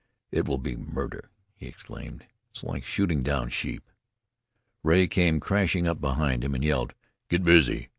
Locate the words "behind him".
6.01-6.55